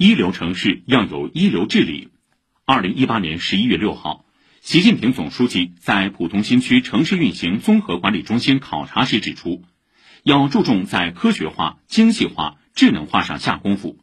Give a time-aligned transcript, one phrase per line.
[0.00, 2.10] 一流城市要有一流治理。
[2.64, 4.26] 二零一八年十一月六号，
[4.60, 9.64] 习近平总书记在浦东新区城市运行综合管理中心考察时指出，
[10.22, 13.98] 要注重在科学化、精细化、智能化上下功夫，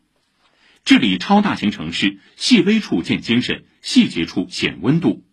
[0.84, 5.24] 治理超大型城市，细微处见精神，细节处显温度。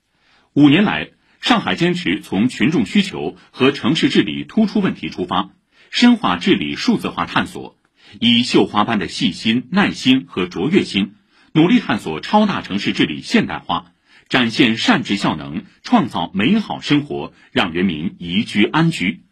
[0.52, 1.10] 五年来，
[1.40, 5.56] 上海坚持从群众需求和城市治理突出问题出发，
[5.90, 7.76] 深化治理数字化探索。
[8.20, 11.14] 以绣花般的细心、耐心和卓越心，
[11.52, 13.92] 努力探索超大城市治理现代化，
[14.28, 19.22] 展现善治效能，创造美好生活，让人民宜居安居。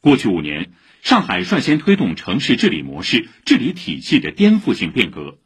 [0.00, 0.70] 过去五年，
[1.02, 5.38] 上海率先推动城市治理模式、治理体系的颠覆性变革，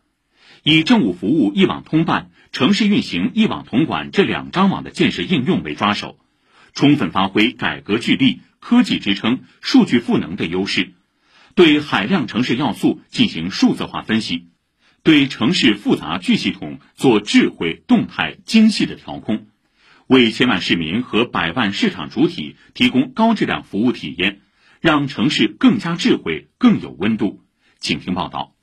[0.62, 6.18] 以政务服务一网通办、城市运行一网统管这两张网的建设应用为抓手，
[6.74, 10.92] 充分发挥改革聚力、科技支撑、数据赋能的优势。
[11.60, 14.46] 对海量城市要素进行数字化分析，
[15.02, 19.46] 对城市复杂巨系统做智慧、动态、精细的调控，
[20.06, 24.40] 为千万市民和百万市场主体提供高质量服务体验，
[24.80, 27.42] 让城市更加智慧、更有温度。
[27.78, 28.54] 请听报道。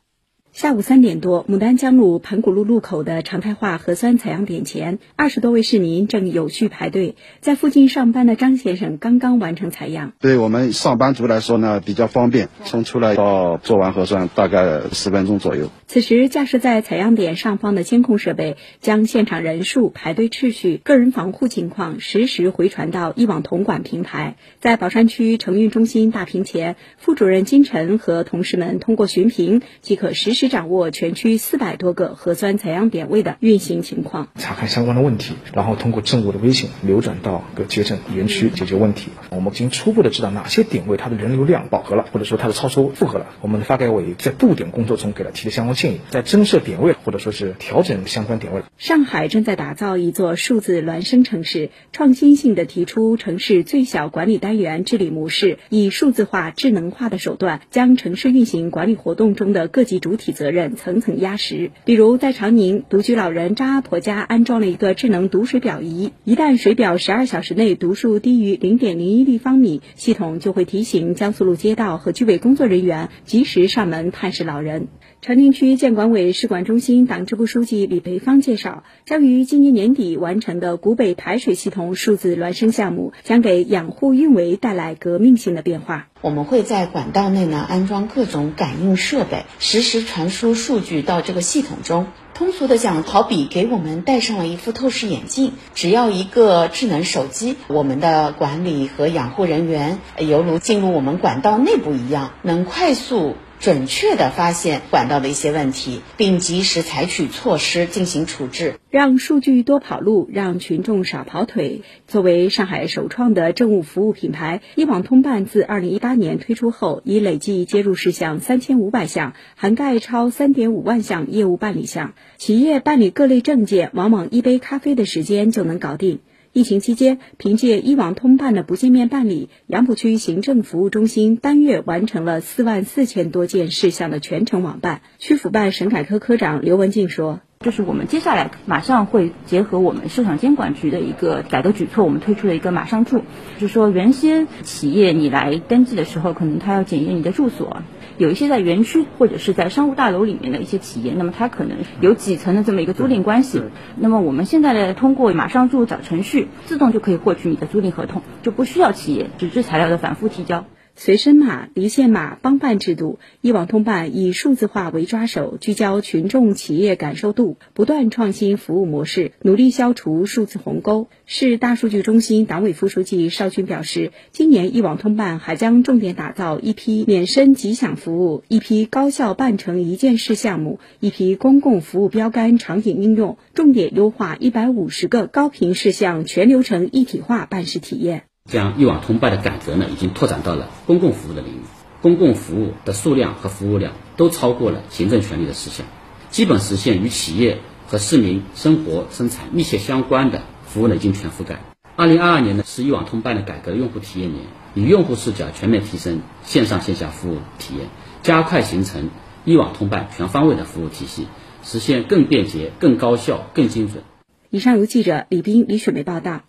[0.58, 7.16] 下午三点多，牡丹江路盘古路路口的常态化核酸采样点前，二十多位市民正有序排队。
[7.42, 15.70] 在附近上班的张先生刚刚完成采样，对我们上班族来说呢，比较方便，从出来到做完核酸大概十分钟左右。
[15.86, 24.38] 此时，架设在采样点上方的监控设备将现场人数、排队秩序、个人防护情况实时回传到一网统管平台。
[24.60, 30.47] 在宝山区城运中心大屏前，副主任金晨和同事们通过巡屏即可实时。
[30.48, 39.12] 掌握全区四百多个核酸采样点位的运行情况，查看相关的问题，然后通过政务的微信流转到各街镇园区解决问题。
[39.30, 43.28] 我们已经初步的知道哪些点位它的人流量饱和了，或者说它的超出负荷了。
[43.42, 48.62] 我们发改委在布点工作中给了提的相关建议，在增设点位或者说是调整相关点位。
[48.78, 60.27] 上海正在打造一座数字孪生城市，创新性的提出城市最小管理单元治理模式，以数字化、智能化的手段，将城市运行管理活动中的各级主体。
[60.32, 61.72] 责任层层压实。
[61.86, 74.88] 比如，在长宁，独居老人张阿婆家安装了一个智能读水表仪，一旦水表十二小时内读数低于零点零一立方米，系统就会提醒江苏路街道和居委工作人员及时上门探视老人。
[75.20, 86.08] 长宁区建管委市管中心党支部书记李培芳介绍，将于今年年底完成的古北排水系统数字孪生项目，将给养护运维带来革命性的变化。
[86.22, 92.06] 我们会在管道内呢安装各种感应设备，实时传输数据到这个系统中。
[92.36, 103.34] 通俗的讲，好比给我们戴上了一副透视眼镜，只要一个智能手机，我们的管理和养护人员犹如进入我们管道内部一样，能快速。
[103.68, 111.82] 准确地发现管道的一些问题，并及时采取措施进行处置，让数据多跑路，让群众少跑腿。
[112.08, 122.14] 作为上海首创的政务服务品牌，一网通办自二零一八年推出后，已累计接入事项三千五百项，涵盖超三点五万项业务办理项。
[122.38, 126.20] 企业办理各类证件，往往一杯咖啡的时间就能搞定。
[126.58, 135.02] 疫情期间，凭借一网通办的不见面办理，杨浦区行政服务中心单月完成了四万四千多件事项的全程网办。
[135.20, 137.42] 区府办审改科科长刘文静说。
[137.60, 143.22] 就是我们接下来马上会结合我们市场监管局的一个改革举措，我们推出了一个马上住，
[143.60, 147.82] 就是说原先企业你来登记的时候，可能他要检验你的住所，
[148.18, 153.62] 有一些在园区或者是在商务大楼里面的一些企业，那么它可能有几层的这么一个租赁关系，
[153.96, 160.66] 那么我们现在呢，通过马上住小程序，自动就可以获取你的租赁合同，就不需要企业纸质材料的反复提交。
[161.00, 171.08] 随身码、离线码帮办制度，一网通办以数字化为抓手，聚焦群众企业感受度，不断创新服务模式，努力消除数字鸿沟。
[171.28, 188.24] 市大数据中心党委副书记邵军表示，今年一网通办还将重点打造一批免申吉享服务、一批高效办成一件事项目、一批公共服务标杆场景应用，重点优化一百五十个高频事项全流程一体化办事体验。
[188.48, 191.60] 将一网通办的改革呢，已经拓展到了公共服务的领域，
[192.02, 195.86] 公共服务的数量和服务量都超过了行政权力的实现，
[196.30, 201.60] 基本实现与企业和市民生活生产密切相关的服务呢，已经全覆盖。
[201.98, 204.46] 二零二二年呢，是一网通办的改革用户体验年，
[204.76, 207.88] 以用户视角全面提升线上线下服务体验，
[208.24, 209.10] 加快形成
[209.44, 211.28] 一网通办全方位的服务体系，
[211.64, 214.04] 实现更便捷、更高效、更精准。
[214.50, 216.44] 以上由记者李斌、李雪梅报道。